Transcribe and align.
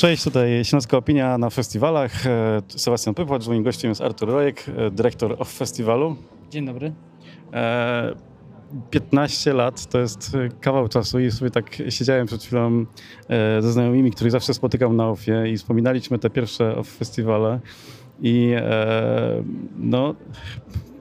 Cześć, 0.00 0.24
tutaj 0.24 0.64
Śląska 0.64 0.96
Opinia 0.96 1.38
na 1.38 1.50
festiwalach. 1.50 2.26
E, 2.26 2.62
Sebastian 2.68 3.14
Pypłacz, 3.14 3.46
moim 3.46 3.62
gościem 3.62 3.88
jest 3.88 4.00
Artur 4.00 4.28
Rojek, 4.28 4.66
e, 4.76 4.90
dyrektor 4.90 5.36
of 5.38 5.52
festiwalu. 5.52 6.16
Dzień 6.50 6.66
dobry. 6.66 6.92
E, 7.52 8.14
15 8.90 9.52
lat 9.52 9.86
to 9.86 9.98
jest 9.98 10.36
kawał 10.60 10.88
czasu 10.88 11.20
i 11.20 11.30
sobie 11.30 11.50
tak 11.50 11.82
siedziałem 11.88 12.26
przed 12.26 12.42
chwilą 12.42 12.86
e, 13.28 13.62
ze 13.62 13.72
znajomymi, 13.72 14.10
których 14.10 14.32
zawsze 14.32 14.54
spotykam 14.54 14.96
na 14.96 15.08
OFie 15.08 15.44
i 15.52 15.56
wspominaliśmy 15.56 16.18
te 16.18 16.30
pierwsze 16.30 16.76
OFF 16.76 16.96
festiwale 16.96 17.60
i 18.20 18.52
e, 18.56 19.42
no 19.78 20.14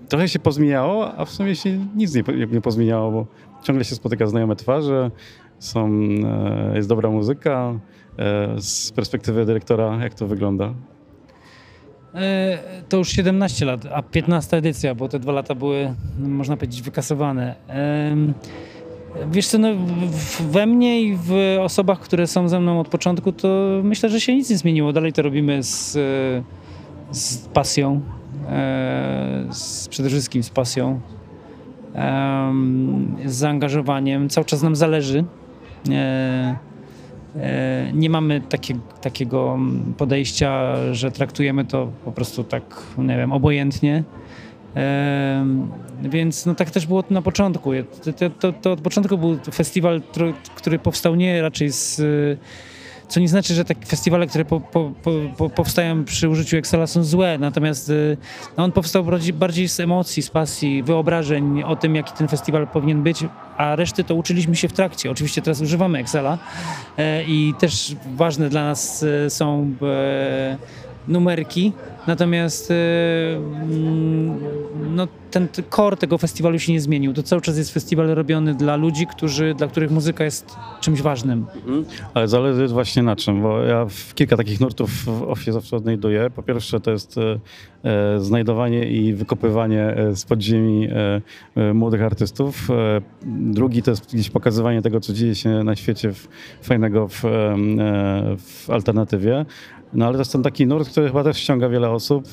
trochę 0.10 0.28
się 0.28 0.40
pozmieniało, 0.40 1.18
a 1.18 1.26
w 1.26 1.30
sumie 1.30 1.56
się 1.56 1.86
nic 1.96 2.16
nie, 2.16 2.24
nie 2.52 2.62
pozmieniało, 2.62 3.12
bo 3.12 3.28
ciągle 3.64 3.86
się 3.86 3.96
spotyka 3.96 4.28
znajome 4.28 4.56
twarze, 4.56 5.12
są, 5.60 5.90
e, 5.92 6.76
jest 6.76 6.90
dobra 6.90 7.10
muzyka. 7.10 7.74
E, 8.20 8.56
z 8.62 8.92
perspektywy 8.92 9.46
dyrektora, 9.46 9.98
jak 10.04 10.14
to 10.14 10.28
wygląda? 10.28 10.74
E, 12.16 12.58
to 12.90 12.98
już 12.98 13.10
17 13.10 13.66
lat, 13.66 13.86
a 13.94 14.02
15 14.02 14.58
edycja, 14.58 14.96
bo 14.96 15.10
te 15.10 15.20
dwa 15.20 15.32
lata 15.32 15.56
były, 15.56 15.94
można 16.20 16.58
powiedzieć, 16.58 16.82
wykasowane. 16.82 17.56
Wiesz 19.32 19.48
co, 19.48 19.58
no, 19.58 19.68
we 20.50 20.66
mnie 20.66 21.02
i 21.02 21.18
w 21.18 21.58
osobach, 21.62 22.00
które 22.00 22.28
są 22.28 22.50
ze 22.50 22.60
mną 22.60 22.80
od 22.80 22.88
początku, 22.88 23.32
to 23.32 23.82
myślę, 23.84 24.10
że 24.10 24.22
się 24.22 24.36
nic 24.36 24.50
nie 24.50 24.58
zmieniło. 24.58 24.94
Dalej 24.94 25.14
to 25.14 25.22
robimy 25.22 25.64
z, 25.64 25.98
z 27.12 27.38
pasją, 27.38 28.02
z, 29.52 29.88
przede 29.88 30.10
wszystkim 30.10 30.44
z 30.44 30.50
pasją, 30.50 31.00
z 33.26 33.36
zaangażowaniem. 33.36 34.30
Cały 34.30 34.46
czas 34.46 34.62
nam 34.62 34.76
zależy. 34.76 35.24
E, 35.90 36.56
nie 37.94 38.10
mamy 38.10 38.42
takie, 38.42 38.76
takiego 39.02 39.60
podejścia, 39.98 40.76
że 40.94 41.12
traktujemy 41.12 41.66
to 41.66 41.92
po 42.06 42.12
prostu 42.12 42.44
tak, 42.44 42.64
nie 42.98 43.18
wiem, 43.18 43.32
obojętnie. 43.32 44.04
E, 44.76 45.46
więc 46.02 46.46
no 46.46 46.56
tak 46.56 46.72
też 46.72 46.88
było 46.88 47.04
na 47.10 47.22
początku. 47.22 47.72
To, 48.18 48.30
to, 48.30 48.54
to 48.54 48.72
od 48.72 48.82
początku 48.82 49.18
był 49.18 49.38
festiwal, 49.54 50.02
który 50.56 50.80
powstał 50.80 51.16
nie 51.16 51.42
raczej 51.42 51.72
z 51.72 52.02
co 53.10 53.20
nie 53.20 53.28
znaczy, 53.28 53.54
że 53.54 53.66
takie 53.66 53.86
festiwale, 53.86 54.28
które 54.28 54.46
po, 54.46 54.60
po, 54.60 54.92
po, 55.38 55.50
powstają 55.50 56.06
przy 56.06 56.30
użyciu 56.30 56.58
Excela 56.58 56.88
są 56.88 57.04
złe, 57.04 57.38
natomiast 57.38 57.90
y, 57.90 58.18
no 58.58 58.64
on 58.64 58.72
powstał 58.72 59.06
bardziej, 59.34 59.70
z 59.70 59.80
emocji, 59.80 60.24
z 60.24 60.30
pasji, 60.30 60.84
wyobrażeń 60.84 61.64
o 61.64 61.76
tym, 61.76 61.96
jaki 61.96 62.14
ten 62.14 62.28
festiwal 62.28 62.68
powinien 62.68 63.04
być, 63.04 63.26
a 63.58 63.76
reszty 63.76 64.04
to 64.04 64.16
uczyliśmy 64.16 64.56
się 64.56 64.68
w 64.68 64.74
trakcie. 64.74 65.12
Oczywiście 65.12 65.42
teraz 65.42 65.62
używamy 65.62 66.00
Excela 66.00 66.38
e, 66.98 67.24
i 67.24 67.54
też 67.60 67.96
ważne 68.16 68.50
dla 68.50 68.64
nas 68.64 69.04
e, 69.04 69.30
są 69.30 69.74
e, 69.82 70.58
numerki, 71.08 71.74
natomiast 72.10 72.72
mm, 72.72 74.40
no, 74.96 75.08
ten 75.32 75.48
core 75.70 75.98
tego 75.98 76.18
festiwalu 76.18 76.60
się 76.60 76.74
nie 76.74 76.82
zmienił. 76.82 77.14
To 77.14 77.24
cały 77.24 77.42
czas 77.42 77.58
jest 77.58 77.74
festiwal 77.74 78.08
robiony 78.08 78.56
dla 78.56 78.76
ludzi, 78.76 79.08
którzy, 79.08 79.54
dla 79.58 79.68
których 79.68 79.92
muzyka 79.92 80.24
jest 80.24 80.56
czymś 80.82 81.02
ważnym. 81.02 81.46
Mhm. 81.56 81.86
Ale 82.14 82.28
zależy 82.28 82.68
właśnie 82.68 83.04
na 83.04 83.16
czym, 83.16 83.42
bo 83.42 83.62
ja 83.62 83.86
w 83.86 84.16
kilka 84.16 84.38
takich 84.38 84.60
nurtów 84.60 84.92
w 85.06 85.24
OFIE 85.24 85.52
zawsze 85.52 85.76
odnajduję. 85.76 86.30
Po 86.36 86.44
pierwsze 86.44 86.80
to 86.80 86.92
jest 86.92 87.18
e, 87.18 87.40
e 87.84 88.20
znajdowanie 88.20 88.90
i 88.90 89.14
wykopywanie 89.14 89.84
e, 89.84 90.16
z 90.16 90.26
podziemi 90.26 90.88
młodych 91.74 92.02
artystów. 92.02 92.68
Drugi 93.26 93.84
to 93.84 93.92
jest 93.92 94.14
gdzieś 94.14 94.30
pokazywanie 94.30 94.82
tego, 94.82 95.00
co 95.00 95.14
dzieje 95.14 95.36
się 95.36 95.50
na 95.50 95.76
świecie 95.76 96.14
w, 96.14 96.28
fajnego 96.62 97.08
w, 97.08 97.22
w 98.38 98.70
alternatywie. 98.70 99.46
No 99.94 100.06
ale 100.06 100.14
to 100.14 100.22
jest 100.22 100.32
ten 100.32 100.44
taki 100.44 100.68
nurt, 100.68 100.90
który 100.90 101.08
chyba 101.08 101.24
też 101.24 101.38
ściąga 101.38 101.70
wiele 101.70 101.90
osób 102.00 102.28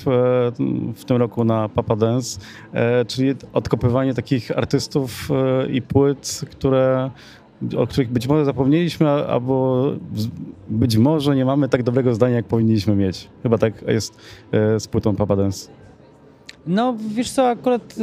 w 0.95 1.05
tym 1.07 1.17
roku 1.17 1.45
na 1.45 1.69
Papa 1.69 1.97
Dance 1.97 2.41
E, 2.73 3.05
czyli 3.05 3.35
odkopywanie 3.53 4.15
takich 4.15 4.59
artystów 4.59 5.29
e, 5.31 5.71
i 5.71 5.83
płyt, 5.83 6.41
które, 6.51 7.11
o 7.77 7.87
których 7.87 8.11
być 8.11 8.29
może 8.29 8.45
zapomnieliśmy, 8.45 9.09
albo 9.09 9.85
być 10.69 10.97
może 10.97 11.37
nie 11.37 11.45
mamy 11.45 11.69
tak 11.69 11.83
dobrego 11.83 12.15
zdania, 12.15 12.37
jak 12.37 12.47
powinniśmy 12.47 12.97
mieć. 12.97 13.29
Chyba 13.43 13.59
tak 13.59 13.85
jest 13.89 14.19
e, 14.53 14.81
z 14.81 14.89
płytą 14.89 15.17
Papa 15.17 15.37
Dance. 15.37 15.71
No, 16.67 16.97
wiesz 17.15 17.31
co, 17.31 17.49
akurat 17.49 17.95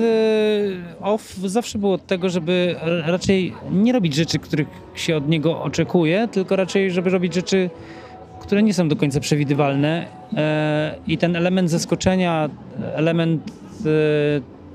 off 1.02 1.34
zawsze 1.36 1.80
było 1.80 1.94
od 1.94 2.08
tego, 2.08 2.30
żeby 2.30 2.76
raczej 3.06 3.54
nie 3.72 3.94
robić 3.94 4.16
rzeczy, 4.16 4.40
których 4.40 4.68
się 4.96 5.18
od 5.18 5.30
niego 5.30 5.64
oczekuje, 5.64 6.28
tylko 6.32 6.56
raczej, 6.56 6.92
żeby 6.92 7.10
robić 7.10 7.34
rzeczy, 7.34 7.70
które 8.44 8.64
nie 8.64 8.74
są 8.74 8.88
do 8.88 8.96
końca 8.96 9.20
przewidywalne. 9.20 10.06
I 11.08 11.18
ten 11.18 11.36
element 11.36 11.70
zaskoczenia, 11.70 12.50
element 12.96 13.52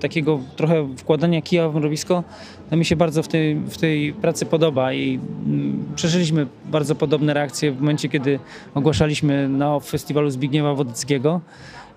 takiego 0.00 0.40
trochę 0.56 0.96
wkładania 0.96 1.42
kija 1.42 1.68
w 1.68 1.74
mrowisko 1.74 2.24
no 2.70 2.76
mi 2.76 2.84
się 2.84 2.96
bardzo 2.96 3.22
w 3.22 3.28
tej, 3.28 3.54
w 3.56 3.78
tej 3.78 4.12
pracy 4.12 4.46
podoba 4.46 4.92
i 4.92 5.20
mm, 5.46 5.84
przeżyliśmy 5.96 6.46
bardzo 6.66 6.94
podobne 6.94 7.34
reakcje 7.34 7.72
w 7.72 7.80
momencie, 7.80 8.08
kiedy 8.08 8.38
ogłaszaliśmy 8.74 9.48
na 9.48 9.80
festiwalu 9.80 10.30
Zbigniewa 10.30 10.74
Wodeckiego. 10.74 11.40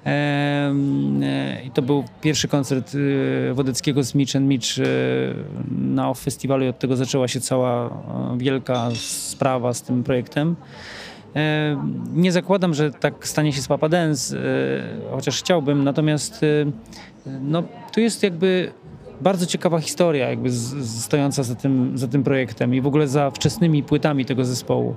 E, 0.05 0.73
I 1.65 1.71
to 1.71 1.81
był 1.81 2.03
pierwszy 2.21 2.47
koncert 2.47 2.97
Wodeckiego 3.53 4.03
z 4.03 4.15
Mitch 4.15 4.35
and 4.35 4.47
Mitch 4.47 4.67
na 5.71 6.13
festiwalu 6.13 6.65
i 6.65 6.67
od 6.67 6.79
tego 6.79 6.95
zaczęła 6.95 7.27
się 7.27 7.39
cała 7.39 7.89
wielka 8.37 8.89
sprawa 8.95 9.73
z 9.73 9.81
tym 9.81 10.03
projektem. 10.03 10.55
E, 11.35 11.77
nie 12.13 12.31
zakładam, 12.31 12.73
że 12.73 12.91
tak 12.91 13.27
stanie 13.27 13.53
się 13.53 13.61
z 13.61 13.67
Papa 13.67 13.89
Dance, 13.89 14.37
e, 14.37 15.11
chociaż 15.11 15.39
chciałbym, 15.39 15.83
natomiast 15.83 16.45
no, 17.41 17.63
tu 17.93 17.99
jest 17.99 18.23
jakby 18.23 18.71
bardzo 19.21 19.45
ciekawa 19.45 19.79
historia 19.79 20.29
jakby 20.29 20.51
stojąca 20.83 21.43
za 21.43 21.55
tym, 21.55 21.97
za 21.97 22.07
tym 22.07 22.23
projektem 22.23 22.75
i 22.75 22.81
w 22.81 22.87
ogóle 22.87 23.07
za 23.07 23.31
wczesnymi 23.31 23.83
płytami 23.83 24.25
tego 24.25 24.45
zespołu. 24.45 24.95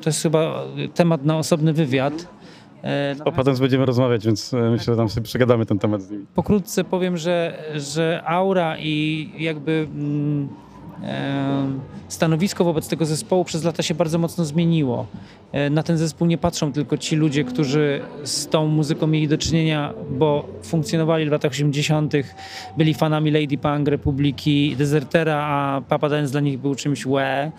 To 0.00 0.08
jest 0.10 0.22
chyba 0.22 0.64
temat 0.94 1.24
na 1.24 1.38
osobny 1.38 1.72
wywiad. 1.72 2.28
E, 2.84 3.16
o 3.24 3.32
potem 3.32 3.56
będziemy 3.56 3.86
rozmawiać, 3.86 4.26
więc 4.26 4.54
e, 4.54 4.70
myślę, 4.70 4.94
że 4.94 4.96
tam 4.96 5.08
sobie 5.08 5.24
przegadamy 5.24 5.66
ten 5.66 5.78
temat 5.78 6.02
z 6.02 6.10
nimi. 6.10 6.26
Pokrótce 6.34 6.84
powiem, 6.84 7.16
że, 7.16 7.64
że 7.74 8.22
aura 8.26 8.78
i 8.78 9.30
jakby 9.38 9.88
mm, 9.94 10.48
stanowisko 12.08 12.64
wobec 12.64 12.88
tego 12.88 13.04
zespołu 13.04 13.44
przez 13.44 13.64
lata 13.64 13.82
się 13.82 13.94
bardzo 13.94 14.18
mocno 14.18 14.44
zmieniło. 14.44 15.06
E, 15.52 15.70
na 15.70 15.82
ten 15.82 15.98
zespół 15.98 16.26
nie 16.26 16.38
patrzą 16.38 16.72
tylko 16.72 16.98
ci 16.98 17.16
ludzie, 17.16 17.44
którzy 17.44 18.00
z 18.24 18.48
tą 18.48 18.66
muzyką 18.66 19.06
mieli 19.06 19.28
do 19.28 19.38
czynienia, 19.38 19.94
bo 20.10 20.48
funkcjonowali 20.62 21.26
w 21.26 21.32
latach 21.32 21.50
80., 21.50 22.12
byli 22.76 22.94
fanami 22.94 23.30
Lady 23.30 23.58
Punk, 23.58 23.88
Republiki, 23.88 24.76
Desertera, 24.76 25.36
a 25.36 25.80
Papa 25.88 26.08
Dance 26.08 26.32
dla 26.32 26.40
nich 26.40 26.58
był 26.58 26.74
czymś 26.74 27.06
łe. 27.06 27.52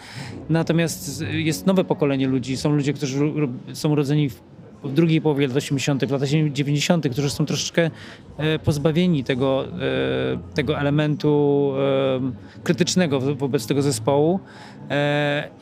Natomiast 0.49 1.23
jest 1.31 1.65
nowe 1.65 1.83
pokolenie 1.83 2.27
ludzi, 2.27 2.57
są 2.57 2.75
ludzie, 2.75 2.93
którzy 2.93 3.31
są 3.73 3.89
urodzeni 3.89 4.29
w 4.29 4.52
w 4.83 4.93
drugiej 4.93 5.21
połowie 5.21 5.47
lat 5.47 5.57
80., 5.57 6.05
w 6.05 6.11
latach 6.11 6.29
90., 6.51 7.09
którzy 7.11 7.29
są 7.29 7.45
troszeczkę 7.45 7.91
e, 8.37 8.59
pozbawieni 8.59 9.23
tego, 9.23 9.65
e, 9.65 10.53
tego 10.55 10.79
elementu 10.79 11.73
e, 11.77 12.61
krytycznego 12.63 13.19
wobec 13.19 13.67
tego 13.67 13.81
zespołu. 13.81 14.39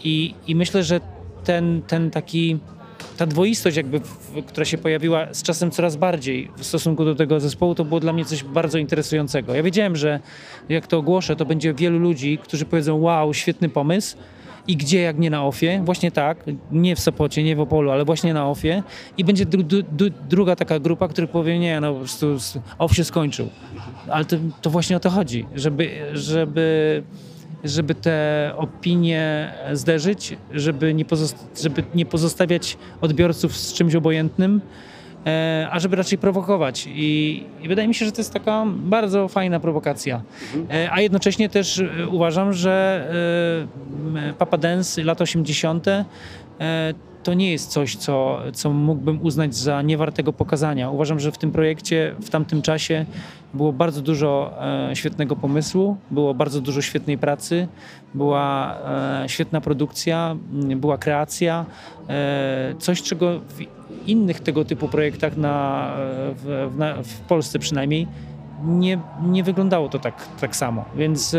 I, 0.04 0.36
i 0.48 0.56
myślę, 0.56 0.84
że 0.84 1.00
ten, 1.44 1.82
ten 1.82 2.12
taki 2.12 2.60
ta 3.18 3.26
dwoistość 3.26 3.78
jakby, 3.78 4.02
która 4.48 4.66
się 4.66 4.78
pojawiła 4.78 5.34
z 5.34 5.44
czasem 5.44 5.72
coraz 5.72 5.96
bardziej 5.96 6.52
w 6.58 6.66
stosunku 6.66 7.06
do 7.06 7.16
tego 7.16 7.40
zespołu, 7.40 7.76
to 7.76 7.86
było 7.86 8.00
dla 8.00 8.14
mnie 8.14 8.26
coś 8.26 8.44
bardzo 8.44 8.78
interesującego. 8.78 9.56
Ja 9.56 9.64
wiedziałem, 9.64 9.96
że 9.96 10.20
jak 10.70 10.88
to 10.88 10.98
ogłoszę, 10.98 11.36
to 11.36 11.46
będzie 11.46 11.74
wielu 11.74 12.00
ludzi, 12.00 12.38
którzy 12.44 12.66
powiedzą 12.66 12.96
wow, 12.96 13.34
świetny 13.34 13.70
pomysł, 13.70 14.18
i 14.72 14.78
gdzie 14.78 15.02
jak 15.02 15.20
nie 15.20 15.30
na 15.30 15.46
OFie, 15.46 15.82
właśnie 15.86 16.12
tak, 16.12 16.46
nie 16.72 16.96
w 16.96 17.00
Sopocie, 17.00 17.44
nie 17.44 17.56
w 17.56 17.60
Opolu, 17.60 17.92
ale 17.92 18.06
właśnie 18.06 18.34
na 18.34 18.50
OFie. 18.50 18.84
I 19.18 19.24
będzie 19.26 19.46
dru, 19.46 19.64
dru, 19.64 20.10
druga 20.30 20.56
taka 20.56 20.80
grupa, 20.80 21.08
która 21.08 21.28
powie 21.28 21.60
nie, 21.60 21.82
no 21.82 21.94
po 21.94 22.00
prostu 22.00 22.38
OFF 22.78 22.96
się 22.96 23.04
skończył. 23.04 23.50
Ale 24.10 24.26
to, 24.26 24.36
to 24.62 24.70
właśnie 24.70 24.98
o 24.98 25.00
to 25.00 25.10
chodzi, 25.10 25.46
żeby, 25.56 25.90
żeby 26.14 27.04
żeby 27.64 27.96
te 27.96 28.52
opinie 28.58 29.54
zderzyć, 29.74 30.38
żeby 30.52 30.94
nie, 30.94 31.06
żeby 31.62 31.84
nie 31.96 32.06
pozostawiać 32.06 32.78
odbiorców 33.02 33.58
z 33.58 33.74
czymś 33.74 33.96
obojętnym, 33.96 34.62
a 35.72 35.80
żeby 35.80 35.96
raczej 35.96 36.18
prowokować. 36.18 36.88
I, 36.88 37.44
I, 37.62 37.68
wydaje 37.68 37.88
mi 37.88 37.96
się, 37.96 38.06
że 38.06 38.12
to 38.12 38.18
jest 38.18 38.34
taka 38.34 38.66
bardzo 38.68 39.28
fajna 39.28 39.60
prowokacja. 39.60 40.22
E, 40.70 40.92
a 40.92 41.02
jednocześnie 41.02 41.50
też 41.50 41.80
e, 41.80 42.08
uważam, 42.08 42.54
że 42.54 43.08
Papa 44.38 44.58
Dance, 44.58 45.04
lata 45.04 45.24
80., 45.24 45.86
to 47.24 47.34
nie 47.34 47.52
jest 47.52 47.70
coś, 47.70 47.96
co, 47.96 48.40
co 48.54 48.70
mógłbym 48.70 49.22
uznać 49.22 49.56
za 49.56 49.82
niewartego 49.82 50.34
pokazania. 50.34 50.90
Uważam, 50.90 51.20
że 51.20 51.32
w 51.32 51.38
tym 51.38 51.52
projekcie 51.52 52.16
w 52.22 52.30
tamtym 52.30 52.62
czasie 52.62 53.06
było 53.54 53.74
bardzo 53.74 54.02
dużo 54.02 54.54
e, 54.90 54.96
świetnego 54.96 55.36
pomysłu, 55.36 55.98
było 56.12 56.34
bardzo 56.34 56.62
dużo 56.62 56.82
świetnej 56.82 57.18
pracy, 57.18 57.68
była 58.14 58.78
e, 59.24 59.30
świetna 59.30 59.62
produkcja, 59.62 60.36
była 60.76 60.98
kreacja, 60.98 61.66
e, 62.10 62.76
coś 62.80 63.02
czego 63.02 63.40
w 63.40 63.62
innych 64.08 64.40
tego 64.40 64.66
typu 64.66 64.88
projektach 64.88 65.38
na, 65.38 65.88
e, 65.94 65.98
w, 66.36 66.70
w, 66.74 66.78
na, 66.78 67.04
w 67.04 67.20
Polsce 67.20 67.60
przynajmniej 67.60 68.08
nie, 68.66 69.00
nie 69.24 69.44
wyglądało 69.44 69.90
to 69.90 70.00
tak, 70.00 70.28
tak 70.42 70.56
samo, 70.56 70.86
więc 70.96 71.36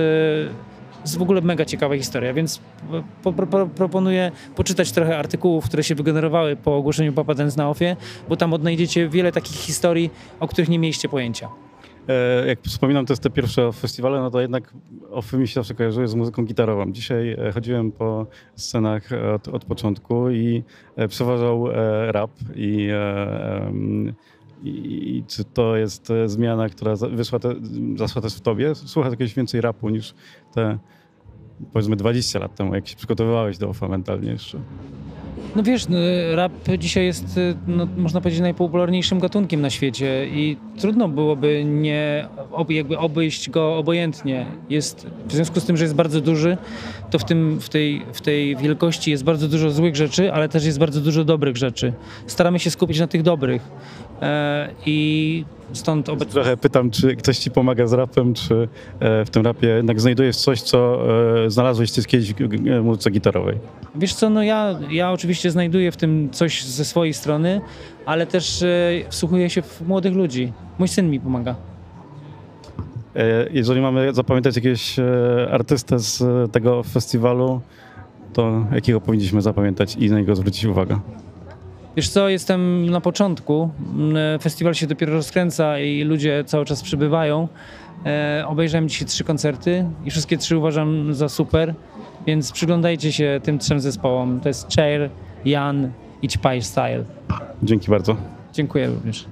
e, 1.03 1.05
jest 1.05 1.19
w 1.19 1.23
ogóle 1.23 1.41
mega 1.41 1.65
ciekawa 1.65 1.97
historia, 1.97 2.33
więc 2.35 2.61
po, 3.23 3.33
po, 3.33 3.47
po, 3.47 3.67
proponuję 3.67 4.33
poczytać 4.57 4.93
trochę 4.93 5.19
artykułów, 5.19 5.65
które 5.65 5.85
się 5.85 5.95
wygenerowały 5.95 6.57
po 6.57 6.77
ogłoszeniu 6.77 7.13
Papa 7.13 7.35
Dance 7.35 7.57
na 7.57 7.71
OFie, 7.71 7.97
bo 8.29 8.37
tam 8.37 8.53
odnajdziecie 8.53 9.09
wiele 9.09 9.33
takich 9.33 9.57
historii, 9.57 10.11
o 10.41 10.49
których 10.49 10.69
nie 10.69 10.79
mieliście 10.79 11.09
pojęcia. 11.09 11.49
E, 12.09 12.47
Jak 12.47 12.61
wspominam, 12.63 13.07
to 13.07 13.13
jest 13.13 13.23
te 13.23 13.31
pierwsze 13.31 13.73
festiwale, 13.73 14.21
no 14.21 14.31
to 14.31 14.41
jednak 14.41 14.73
OFY 15.11 15.39
mi 15.39 15.49
się 15.49 15.55
zawsze 15.55 15.75
kojarzyły 15.75 16.09
z 16.09 16.15
muzyką 16.15 16.45
gitarową. 16.45 16.93
Dzisiaj 16.93 17.31
e, 17.33 17.53
chodziłem 17.53 17.93
po 17.93 18.27
scenach 18.57 19.13
e, 19.13 19.35
od, 19.35 19.49
od 19.49 19.65
początku 19.65 20.31
i 20.31 20.63
e, 20.97 21.09
przeważał 21.09 21.71
e, 21.71 22.13
rap 22.13 22.31
i, 22.55 22.89
e, 22.93 23.73
i, 24.65 25.25
czy 25.27 25.45
to 25.45 25.77
jest 25.77 26.13
zmiana, 26.27 26.69
która 26.69 26.97
wyszła, 26.97 27.39
te, 27.39 27.55
zaszła 27.97 28.23
też 28.23 28.35
w 28.35 28.41
tobie? 28.41 28.75
Słuchasz 28.75 29.11
jakiegoś 29.11 29.35
więcej 29.35 29.61
rapu 29.61 29.89
niż 29.89 30.15
te 30.55 30.79
powiedzmy 31.73 31.97
20 31.97 32.39
lat 32.39 32.55
temu, 32.55 32.75
jak 32.75 32.89
się 32.89 32.97
przygotowywałeś 32.97 33.59
do 33.59 33.69
OFA 33.69 33.89
mentalnie 33.89 34.31
jeszcze? 34.31 34.59
No 35.57 35.63
wiesz, 35.63 35.89
no, 35.89 35.97
rap 36.35 36.53
dzisiaj 36.79 37.05
jest, 37.05 37.39
y, 37.39 37.55
no, 37.67 37.89
można 37.97 38.21
powiedzieć, 38.21 38.41
najpopularniejszym 38.41 39.19
gatunkiem 39.19 39.61
na 39.61 39.71
świecie 39.71 40.27
i 40.27 40.57
trudno 40.79 41.09
byłoby 41.09 41.65
nie 41.65 42.29
jakby 42.69 42.99
obejść 42.99 43.51
go 43.51 43.77
obojętnie. 43.77 44.47
Jest, 44.71 45.07
w 45.27 45.33
związku 45.33 45.61
z 45.61 45.65
tym, 45.65 45.77
że 45.77 45.85
jest 45.85 45.95
bardzo 45.95 46.21
duży, 46.21 46.57
to 47.11 47.19
w, 47.19 47.25
tym, 47.25 47.61
w, 47.61 47.69
tej, 47.69 48.03
w 48.13 48.21
tej 48.21 48.57
wielkości 48.57 49.11
jest 49.11 49.25
bardzo 49.25 49.49
dużo 49.49 49.71
złych 49.71 49.97
rzeczy, 49.97 50.33
ale 50.33 50.49
też 50.49 50.65
jest 50.65 50.79
bardzo 50.79 51.01
dużo 51.01 51.25
dobrych 51.25 51.57
rzeczy. 51.57 51.93
Staramy 52.27 52.59
się 52.59 52.71
skupić 52.71 53.01
na 53.01 53.07
tych 53.07 53.23
dobrych 53.23 53.63
e, 54.23 54.69
i 54.87 55.45
stąd 55.73 56.09
obecnie... 56.09 56.33
Trochę 56.33 56.57
pytam, 56.57 56.91
czy 56.91 57.17
ktoś 57.17 57.39
ci 57.39 57.51
pomaga 57.51 57.87
z 57.87 57.93
rapem, 57.93 58.35
czy 58.35 58.69
e, 59.01 59.25
w 59.25 59.31
tym 59.31 59.43
rapie 59.43 59.69
jednak 59.69 60.01
znajdujesz 60.01 60.37
coś, 60.37 60.63
co 60.63 60.99
e, 61.45 61.51
znalazłeś 61.53 61.93
ty 61.93 62.03
kiedyś 62.05 62.35
muzyce 62.83 63.11
gitarowej? 63.11 63.59
Wiesz 63.95 64.15
co, 64.15 64.31
no 64.31 64.43
ja, 64.43 64.79
ja 64.91 65.13
oczywiście 65.13 65.51
znajduję 65.51 65.93
w 65.93 65.97
tym 65.97 66.29
coś 66.31 66.65
ze 66.65 66.85
swojej 66.85 67.15
strony, 67.15 67.61
ale 68.07 68.27
też 68.27 68.63
e, 68.63 68.69
wsłuchuję 69.09 69.51
się 69.51 69.63
w 69.63 69.81
młodych 69.87 70.15
ludzi. 70.15 70.53
Mój 70.79 70.89
syn 70.89 71.11
mi 71.11 71.21
pomaga. 71.21 71.55
E, 73.17 73.47
Jeżeli 73.51 73.81
mamy 73.81 74.15
zapamiętać 74.15 74.57
jakiegoś 74.57 74.99
e, 74.99 75.05
artystę 75.53 75.99
z 75.99 76.23
tego 76.53 76.83
festiwalu, 76.83 77.61
to 78.33 78.67
jakiego 78.75 79.01
powinniśmy 79.01 79.43
zapamiętać 79.43 79.97
i 79.97 80.11
na 80.11 80.19
niego 80.19 80.37
zwrócić 80.37 80.65
uwagę? 80.65 80.99
Wiesz 81.97 82.09
co, 82.09 82.29
jestem 82.29 82.91
na 82.91 83.01
początku. 83.01 83.71
Mm, 83.95 84.39
Festiwal 84.41 84.75
się 84.75 84.87
dopiero 84.87 85.13
rozkręca 85.13 85.79
i 85.79 86.03
ludzie 86.05 86.45
cały 86.47 86.65
czas 86.65 86.83
przybywają. 86.83 87.49
E, 88.07 88.45
obejrzałem 88.47 88.89
dzisiaj 88.89 89.09
trzy 89.09 89.25
koncerty 89.25 89.85
i 90.05 90.11
wszystkie 90.11 90.39
trzy 90.39 90.57
uważam 90.57 91.15
za 91.15 91.29
super, 91.29 91.75
więc 92.27 92.53
przyglądajcie 92.53 93.13
się 93.13 93.41
tym 93.43 93.59
trzem 93.59 93.81
zespołom. 93.81 94.41
To 94.41 94.49
jest 94.49 94.75
Chair, 94.77 95.11
Jan 95.45 95.93
i 96.23 96.29
Ćpaj 96.29 96.63
Style. 96.63 97.05
Dzięki 97.63 97.91
bardzo. 97.91 98.17
Dziękuję 98.53 98.87
również. 98.87 99.25